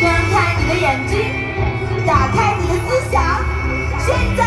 [0.00, 1.18] 睁开你的眼睛，
[2.06, 3.22] 打开你的思想，
[3.98, 4.44] 现在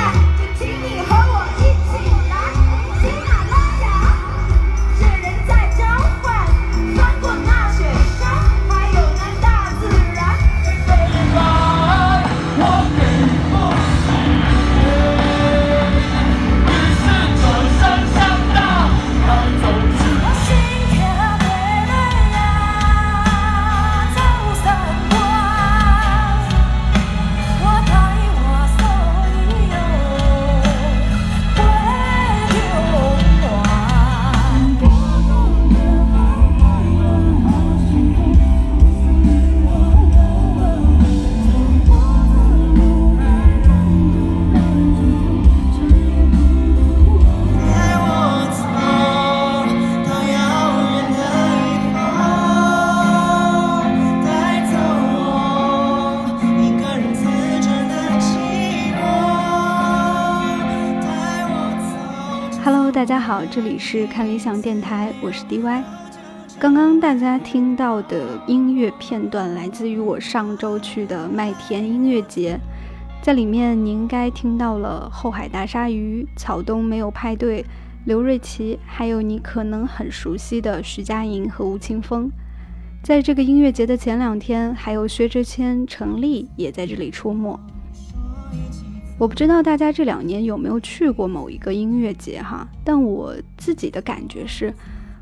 [63.58, 65.81] 这里是看理想电台，我是 DY。
[66.59, 72.59] 刚刚大家听到的音乐片段来自于我上周去的麦田音乐节，
[73.19, 77.66] 在里面你应该听到了后海大鲨鱼、草东没有派对、
[78.06, 82.30] 刘瑞琦，还有你可能很熟悉的徐佳莹和吴青峰。
[83.02, 87.59] 在这个音乐节的前两天，还有薛之谦、陈粒也在这里出没。
[89.18, 94.72] 我不知道大家这两年有没有去过某一个音乐节哈，但我自己的感觉是，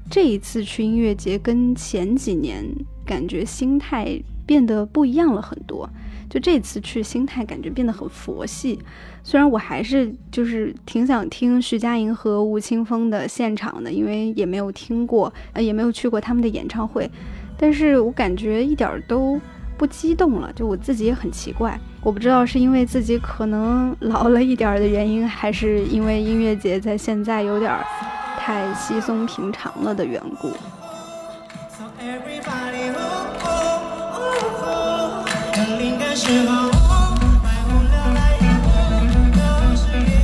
[0.09, 2.66] 这一次去音乐节跟前几年
[3.05, 5.89] 感觉心态变得不一样了很多。
[6.27, 8.77] 就这次去，心态感觉变得很佛系。
[9.23, 17.09] 虽然我还是就是挺想听徐佳莹和吴青峰的现场的，因为也没有听过，呃，也没有去过他们的演唱会，
[17.57, 19.39] 但是我感觉一点儿都
[19.77, 27.72] 不激动了，就我自己也很奇怪，我不知道是因为自己可能老了一点儿的原因，还是因为音乐节在现在有点
[28.38, 30.51] 太稀松平常了的缘故。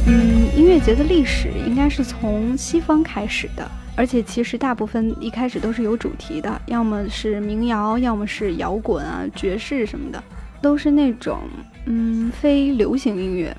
[0.05, 10.23] 嗯，音乐节的历史应该是从西方开始的，而且其实大部分一开始都是有主题的，要么是民谣，要么是摇滚啊、爵士什么的，
[10.61, 11.39] 都是那种
[11.85, 13.55] 嗯非流行音乐。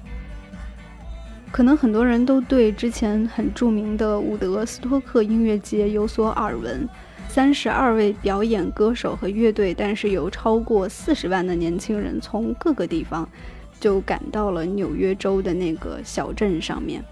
[1.50, 6.88] 可能很多人都对之前很著名的伍德斯托克音乐节有所耳闻，
[7.28, 13.28] 三十二位表演歌手和乐队，但是有超过四十万的年轻人从各个地方
[13.78, 17.04] 就赶到了纽约州的那个小镇上面。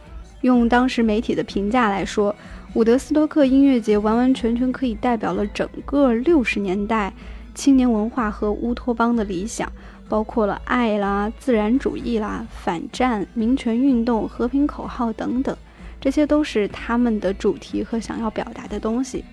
[0.42, 2.34] 用当时媒体的评价来说，
[2.74, 7.12] 伍德斯托克音乐节完完全全可以代表了整个六十年代
[7.54, 9.70] 青年文化和乌托邦的理想，
[10.08, 15.56] 包括了爱啦、自然主义啦、反战、民权运动、和平口号等等，
[16.00, 19.24] 这些都是他们的主题和想要表达的东西。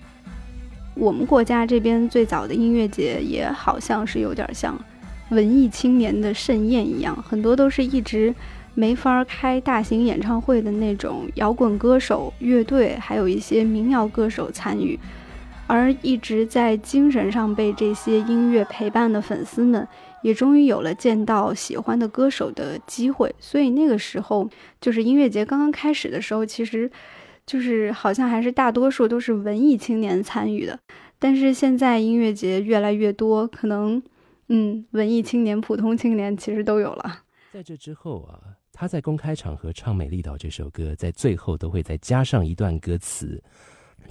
[0.96, 4.76] 我们国家这边最早的音乐节也好像是有点像
[5.30, 8.34] 文艺青年的盛宴一样，很多都是一直
[8.78, 15.00] 没法开大型演唱会的那种摇滚歌手、乐队，还有一些民谣歌手参与，
[15.66, 19.88] 而一直在精神上被这些音乐陪伴的粉丝们，
[20.22, 23.34] 也终于有了见到喜欢的歌手的机会。
[23.40, 24.48] 所以那个时候，
[24.80, 26.88] 就是音乐节刚刚开始的时候，其实
[27.48, 30.78] 就是好像还是大多数都是文艺青年参与的。
[31.18, 34.00] 但是现在音乐节越来越多，可能
[34.50, 37.24] 嗯，文艺青年、普通青年其实都有了。
[37.52, 43.42] 在这之后啊，他在公开场合唱《美丽岛》这首歌，在最后都会再加上一段歌词。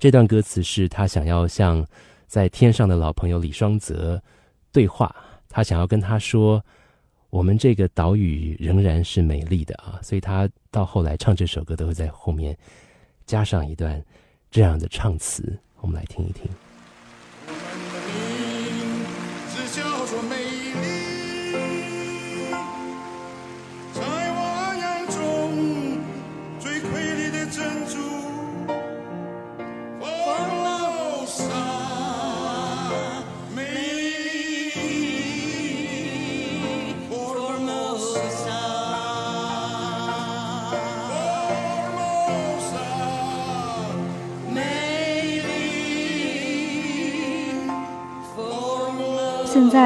[0.01, 1.87] 这段歌词是他想要向
[2.27, 4.21] 在天上的老朋友李双泽
[4.73, 5.15] 对话，
[5.49, 6.61] 他想要跟他说，
[7.31, 10.01] 我们这个岛屿仍然是美丽的啊。
[10.03, 12.59] 所以他到后来唱这首歌都会在后面
[13.25, 14.05] 加上一段
[14.51, 16.45] 这样的唱词，我们来听一听。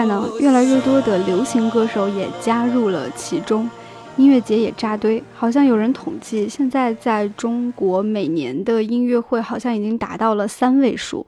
[0.00, 3.68] 在呢，越来越多的流行歌手也加入了其中，
[4.16, 5.22] 音乐节也扎堆。
[5.34, 11.26] 好像有人统计，现在在中国每年的音乐会好像已经达到了三位数。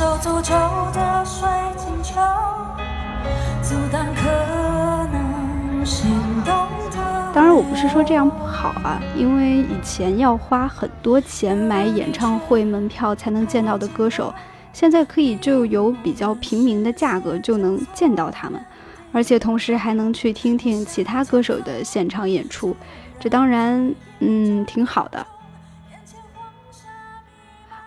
[0.00, 0.54] 诅咒
[0.94, 2.18] 的水晶球，
[3.62, 4.22] 阻挡可
[5.12, 6.10] 能心
[6.42, 6.54] 动
[6.90, 7.32] 的。
[7.34, 14.32] 当然，我不是说这样不好啊，因为以前要花很多钱买演唱会门票才能见到的歌手，
[14.72, 18.58] 现在可以就有比较平民的价格就能见到他们，
[19.12, 22.74] 而且同时还能去听听其他歌手的现场演出，
[23.18, 25.26] 这当然，嗯，挺好的。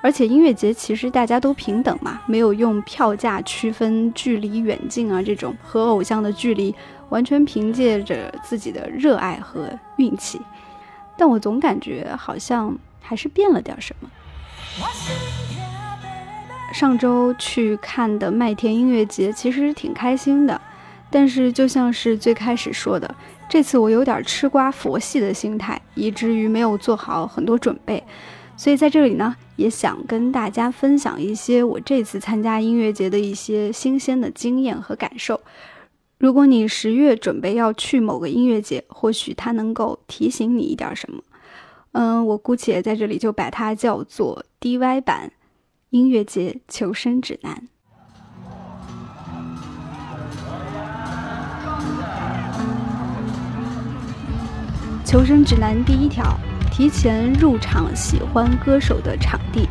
[0.03, 6.75] 而且音乐节其实大家都平等嘛，没有用票价区分距离远近啊，这种和偶像的距离
[7.07, 10.41] 完全凭借着自己的热爱和运气。
[11.15, 14.09] 但我总感觉好像还是变了点什么。
[16.73, 20.59] 上周去看的麦田音乐节其实挺开心的，
[21.09, 23.15] 但是就像是最开始说的，
[23.47, 28.03] 这次我有点吃瓜佛系的心态，以至于没有做好很多准备。
[28.63, 35.41] 所以在这里呢，也想跟大家分享一些我这次参加音乐节的一些新鲜的经验和感受。
[36.17, 41.21] 如果你十月准备要去某个音乐节，或许它能够提醒你一点什么。
[41.91, 45.33] 嗯，我姑且在这里就把它叫做 DY 版
[45.89, 47.67] 音乐节求生指南。
[55.03, 56.23] 求生指南第一条。
[56.73, 59.69] 提前入场喜欢歌手的场地，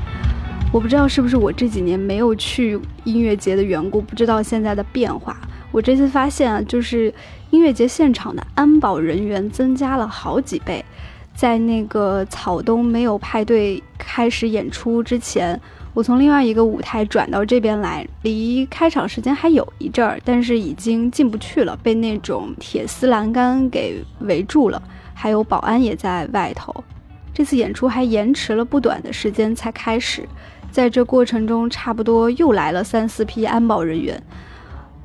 [0.73, 5.37] 我不知道是不是我这几年没有去音乐节的缘故，不知道现在的变化。
[5.73, 7.13] 我这次发现啊，就是
[7.51, 10.85] 音乐节现场的安保人员增加了好几倍。
[11.35, 15.61] 在那个草东没有派对开始演出之前，
[15.95, 24.81] 我从另外一个舞台转到这边来，离开场时间还有一阵儿，但是已经进不去了，被那种铁丝栏杆给围住了，
[25.15, 26.73] 还有保安也在外头。
[27.35, 30.29] 这次演出还延迟了不短的时间才开始，
[30.71, 34.23] 在这过程中，差不多又来了三四批安保人员。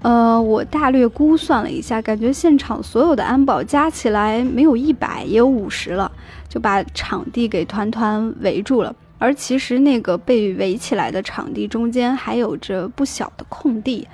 [0.02, 6.12] 呃，我大略估算了一下，感觉现场所有的安保加起来没有一百，也有五十了，
[6.48, 8.96] 就把场地给团团围住了。
[9.18, 14.08] 而其实那个被围起来的场地中间还有着不小的空地。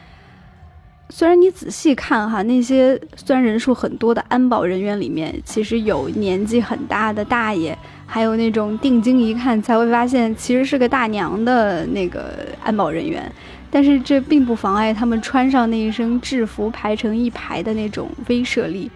[1.10, 7.78] 虽然你仔细看哈，那些虽然人数很多的安保人员里面，其实有年纪很大的大爷。
[8.06, 13.32] 还有那种定睛一看才会发现其实是个大娘的那个安保人员，
[13.72, 18.92] 但是这并不妨碍他们穿上那一身制服排成一排的那种威慑力。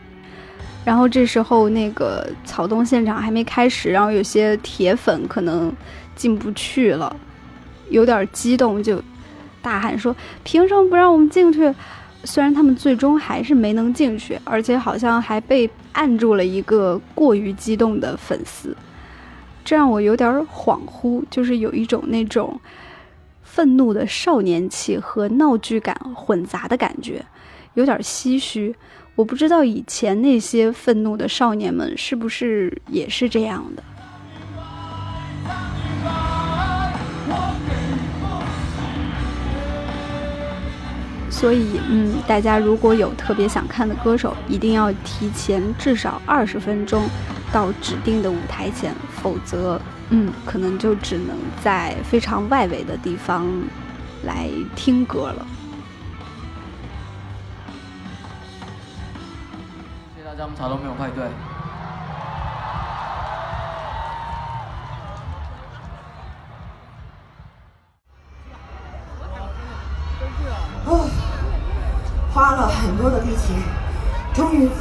[0.85, 5.73] 然后这时候那个草东现场还没开始，然后有些铁粉可能
[6.15, 7.15] 进不去了，
[7.89, 9.01] 有点激动就
[9.63, 10.15] 大喊说
[10.45, 11.73] ：“凭什么不让我们进去？”
[12.23, 18.75] 虽然他们最终还是没能进去，而且好像还被按住了一个过于激动的粉丝。
[19.63, 22.59] 这让我有点恍惚，就是有一种那种
[23.43, 27.25] 愤怒的少年气和闹剧感混杂的感觉，
[27.73, 28.75] 有点唏嘘。
[29.15, 33.83] 我不知道以前那些愤怒的少年们是不是也是这样的。
[41.29, 47.07] 所以，嗯，大家如果有特别想看的歌手，一定要提前至少二十分钟。
[47.49, 48.93] 到指定的舞台前，
[49.23, 49.79] 否则，
[50.09, 53.47] 嗯，可能就只能在非常外围的地方
[54.25, 55.47] 来听歌了。
[60.13, 61.23] 谢谢大家，我们草东没有派对。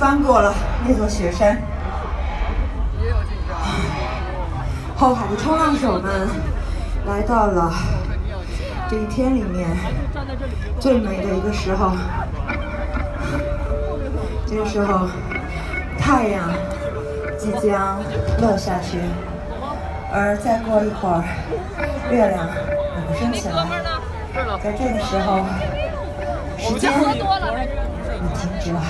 [0.07, 0.55] 翻过了
[0.87, 1.61] 那座雪山。
[4.97, 6.29] 后海的冲浪手们
[7.09, 7.73] 来到了
[8.89, 9.67] 这一天里面
[10.79, 11.91] 最美的一个时候。
[14.47, 15.09] 这个时候，
[15.99, 16.51] 太阳
[17.37, 17.99] 即将
[18.41, 19.01] 落下去，
[20.13, 21.25] 而再过一会儿，
[22.13, 23.67] 月亮也会升起来。
[24.63, 25.45] 在这个时候，
[26.57, 27.23] 时间也
[28.39, 28.81] 停止了。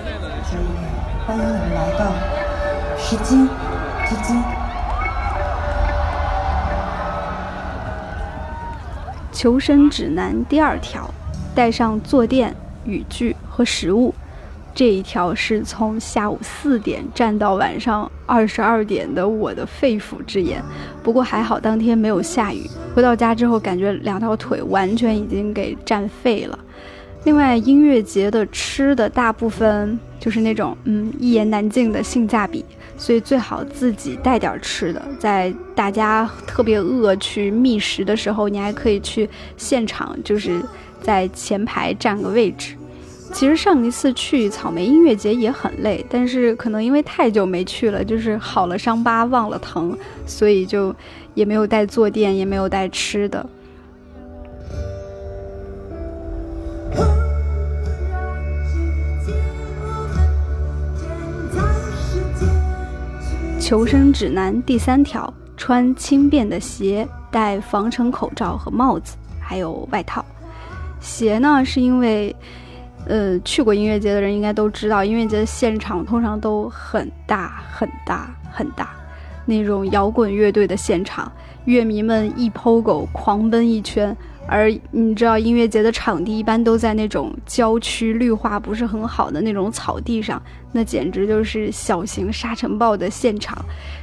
[0.00, 0.62] 所以，
[1.26, 2.12] 欢迎你们来到
[2.96, 3.46] 时间
[4.06, 4.42] 之间。
[9.32, 11.08] 求生指南第二条：
[11.54, 12.54] 带上坐垫、
[12.84, 14.14] 雨具和食物。
[14.72, 20.62] 这一条是从下午四点站到晚上二十二点的我的肺腑之言。
[21.02, 22.70] 不过还好当天没有下雨。
[22.94, 26.58] 回到家之后，感觉两条腿完全已经给站废了。
[27.24, 32.64] 另外，音乐节的吃的大部分就是那种嗯一言难尽的性价比，
[32.96, 40.62] 所以最好自己带点吃的，在大家特别饿去觅食的时候，你还可以去现场，就是
[41.02, 42.74] 在前排占个位置。
[43.32, 49.96] 其实上一次去草莓音乐节也很累，但是可能因为太久没去了，就是好了伤疤忘了疼，
[50.26, 50.92] 所以就
[51.34, 53.46] 也没有带坐垫，也没有带吃的。
[63.70, 70.24] 求生指南第三条：穿轻便的鞋，戴防尘口罩和帽子，还有外套。
[70.98, 72.34] 鞋呢，是因为。
[73.06, 78.90] 呃，去过音乐节的人应该都知道，音乐节的现场通常都很大很大很大，
[79.46, 81.30] 那种摇滚乐队的现场，
[81.64, 84.14] 乐迷们一抛狗狂奔一圈，
[84.46, 90.42] 而你知道音乐节的场地一般都在那种郊区绿化不是很好的那种草地上，
[90.72, 93.56] 那简直就是小型沙尘暴的现场。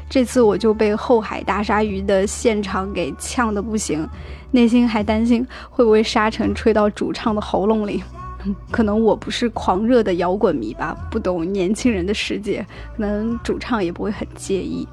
[0.10, 4.08] 这次我就被后海大鲨鱼的现场给呛得不行，
[4.52, 8.02] 内心还担心会不会沙尘吹到主唱的喉咙里。
[8.72, 12.66] 可能我不是狂热的摇滚迷吧，不懂年轻人的世界，
[12.96, 14.88] 可能主唱也不会很介意，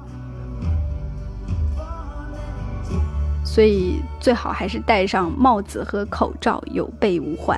[3.55, 7.57] 所以最好还是戴上帽子和口罩，有备无患。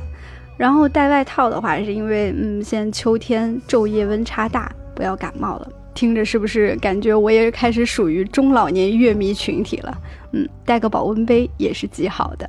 [0.55, 5.67] 然后戴外套的话，是因为嗯，现在秋天昼夜温差大，不要感冒了。
[5.95, 9.97] 听着是不是感觉我也开始属于中老年乐迷群体了？
[10.33, 12.47] 嗯，带个保温杯也是极好的。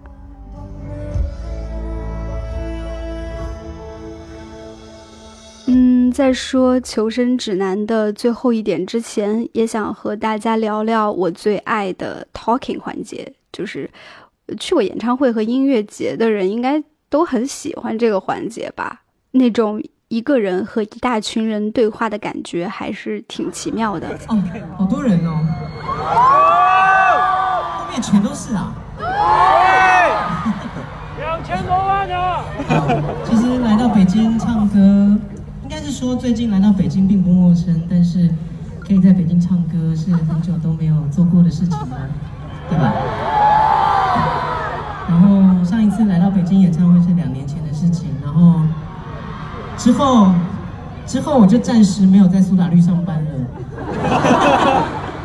[5.69, 13.33] 嗯，在说求生指南的最后一点之前，也想和大家聊聊我最爱的 talking 环节。
[13.53, 13.91] 就是
[14.59, 19.03] 去过演唱会和音乐节的人，应该都很喜欢这个环节吧？
[19.33, 24.09] 那种一个人和一大群人对话的感觉，还是挺奇妙的。
[24.29, 24.43] 哦，
[24.77, 25.47] 好多人哦，
[27.79, 28.75] 后面全都是啊。
[31.19, 32.15] 两千多万呢。
[33.25, 35.19] 其实来到北京唱歌。
[35.63, 38.31] 应该是说，最近来到北京并不陌生，但是
[38.81, 42.09] 可以在北京唱歌是很久都没有做过的事情了，
[42.69, 42.93] 对吧？
[45.09, 48.61] 然后上一次来到北京演唱会是两年前的事情，然后
[49.77, 50.31] 之后
[51.07, 53.31] 之后我就暂时没有在苏打绿上班了，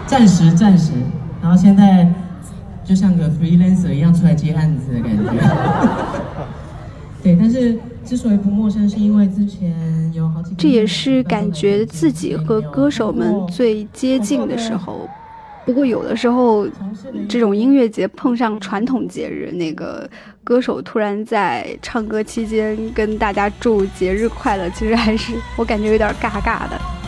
[0.08, 0.94] 暂时暂时，
[1.42, 2.08] 然后现在
[2.84, 5.32] 就像个 freelancer 一样出来接案子的感觉，
[7.24, 7.80] 对，但是。
[8.06, 9.74] 之所以不陌生，是因为之前
[10.14, 10.54] 有好几。
[10.58, 15.08] 这也是感觉自己和歌手们最接近的时候。
[15.66, 16.68] 不过有的时候，
[17.30, 20.10] 这种音乐节碰上传统节日，那个
[20.44, 27.03] 歌手突然在唱歌期间跟大家祝节日快乐，其实还是我感觉有点尬尬的。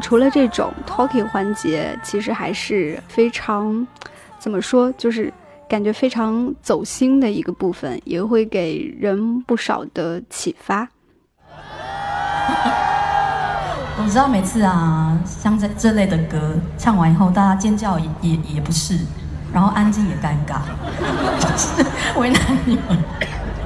[0.00, 3.86] 除了这种 talking 环节，其实还是非常，
[4.38, 5.32] 怎么说，就是
[5.68, 10.88] 感觉非常走心的一个部分，也会给人不少的启发。
[13.98, 18.98] 我知道每次啊，像这这类的歌唱完以后，大家尖叫也也也不是，
[19.52, 20.60] 然后安静也尴尬，
[21.40, 21.84] 就是
[22.20, 22.84] 为难你们。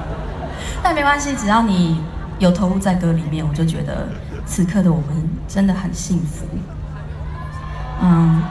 [0.81, 2.01] 但没关系，只要你
[2.41, 4.07] 有投入在歌里面，我就觉得。
[4.43, 6.45] 此刻的我们真的很幸福。
[8.01, 8.41] 嗯，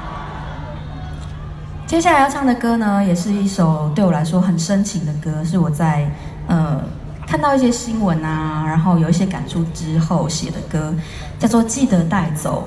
[1.86, 6.10] 接下来要唱的歌呢，也是一首对我来说很深情的歌，是我在
[6.46, 6.80] 呃
[7.26, 10.94] 看到一些新闻啊，然后有一些感触之后写的歌，
[11.38, 12.66] 叫做《记得带走》。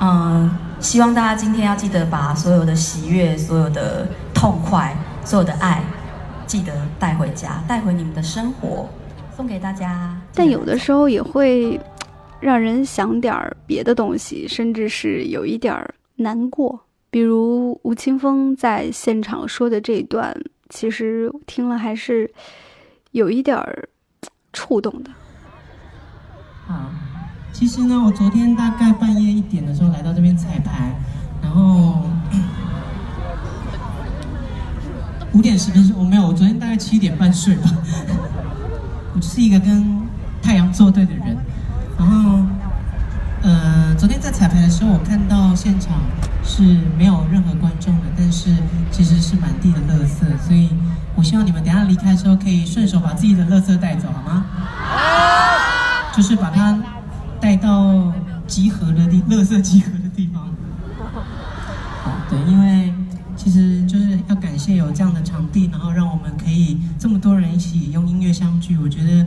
[0.00, 5.82] 嗯，希望大家今天要记得把所有的喜悦、所有的痛快、所有的爱，
[6.46, 8.88] 记得带回家，带回你们的生活，
[9.36, 10.19] 送给大家。
[10.34, 11.80] 但有的时候也会。
[12.40, 16.80] 让人想点儿别的东西，甚至是有一点儿难过。
[17.10, 20.34] 比如吴青峰在现场说的这一段，
[20.70, 22.32] 其实听了还是
[23.10, 23.86] 有一点儿
[24.54, 25.10] 触动的。
[26.66, 26.90] 啊，
[27.52, 30.98] 其实呢，我昨天大概半夜一点的时候来到这边彩排，
[31.42, 32.00] 然后
[35.34, 37.64] 五点十分睡，我没有，我昨天大概七点半睡吧。
[39.14, 40.08] 我是一个跟
[40.42, 41.36] 太阳作对的人。
[41.98, 42.40] 然后，
[43.42, 46.00] 呃，昨天在彩排的时候，我看到现场
[46.42, 46.62] 是
[46.96, 48.54] 没有任何观众的，但是
[48.90, 50.70] 其实是满地的垃圾，所以
[51.14, 54.46] 我希望你们等下离开的时候可以顺手把自己的垃圾带走，好吗？
[54.54, 56.16] 好。
[56.16, 56.76] 就是把它
[57.40, 58.12] 带到
[58.46, 60.42] 集合的地，垃圾集合的地方。
[62.02, 62.92] 好，对，因为
[63.36, 68.76] 其实就是要感谢有这样的场地，然后让我们可以这么多人一起用音乐相聚。
[68.78, 69.24] 我觉得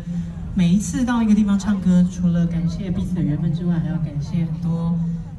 [0.56, 4.94] 每一次到一个地方唱歌，除了感谢彼此的缘分之外，还要感谢很多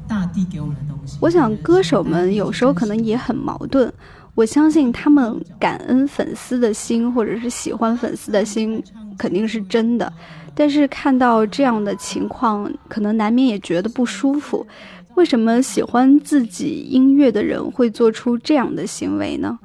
[0.05, 1.17] 大地给我们的东西。
[1.21, 3.91] 我想歌手们有时候可能也很矛盾。
[4.33, 8.83] 我相信他们感恩粉丝的心，或者是喜欢粉丝的心，
[9.17, 10.11] 肯定是真的。
[10.53, 14.67] 但是看到这样的情况，可能难免也觉得不舒服。
[15.15, 19.57] 为什么喜欢自己音乐的人会做出这样的行为呢？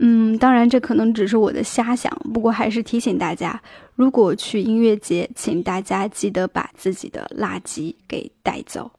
[0.00, 2.12] 嗯，当然这可能只是我的瞎想。
[2.32, 3.60] 不过还是提醒大家，
[3.94, 8.90] 如果去音乐节，请大家记得把自己的垃圾给带走。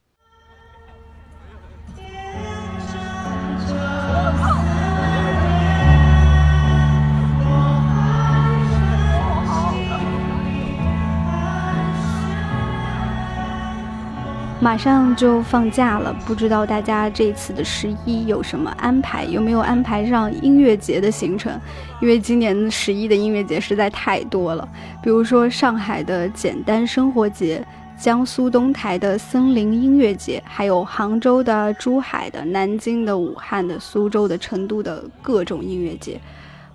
[14.62, 19.24] 马上就放假了，不知道大家这次的十一有什么安排？
[19.24, 21.58] 有没有安排上音乐节的行程？
[22.02, 24.68] 因为今年十一的音乐节实在太多了，
[25.02, 27.66] 比如说上海的简单生活节、
[27.98, 36.20] 江苏东台的森林音乐节，还有杭州的、珠海的、南京的、武汉的、苏州的、成都的各种音乐节。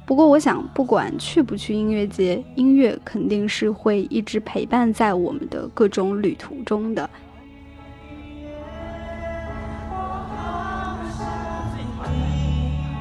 [0.06, 7.08] 不过，我想，不管去不去音乐节，音乐肯定是会一直陪伴在我们的各种旅途中的。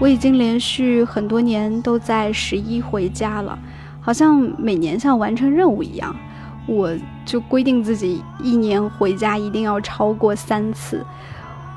[0.03, 3.57] 我已经连续很多年都在十一回家了，
[4.01, 6.13] 好像每年像完成任务一样，
[6.67, 6.93] 我
[7.25, 11.01] 就规定自己一年回家一定要超过三次。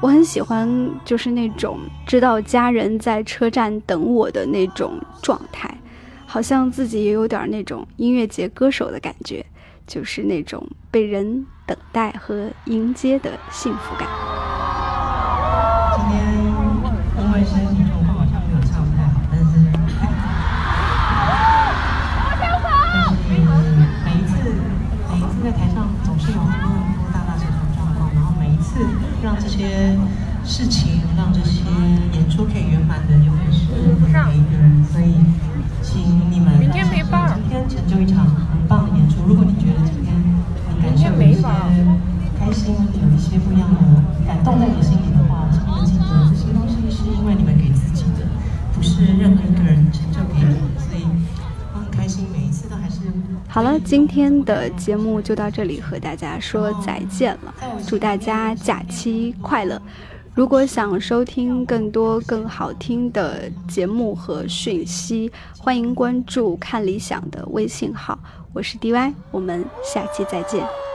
[0.00, 0.68] 我很喜欢
[1.04, 5.72] 就是那种知道家人在车站等我的那种状态，
[6.26, 9.46] 好像自己也有点那种音乐节歌手的感觉，
[9.86, 14.08] 就是那种被人等待和迎接的幸福感。
[30.46, 31.61] 事情让这些
[32.12, 34.85] 演出可以圆满的，永远是每一个人。
[34.92, 35.12] 所以，
[35.82, 39.16] 请你们明天没报，今天成就一场很棒的演出。
[39.26, 41.42] 如果你觉得今天你感受有一些
[42.38, 43.80] 开心，有一些不一样的
[44.24, 48.24] 感动在你心里的话，请你们记得这些东西是因为你们给自己的，
[48.72, 50.80] 不是任何一个人成就给你的。
[50.80, 51.04] 所以，
[51.74, 53.00] 我很开心，每一次都还是。
[53.48, 57.52] 好了，今天的节目就到这里，和大家说再见了。
[57.87, 59.80] 祝大家假期快乐！
[60.37, 68.18] 如果想收听更多更好听的节目和讯息，欢迎关注看理想的微信号。
[68.53, 70.86] 我是 DY，我们下期再见。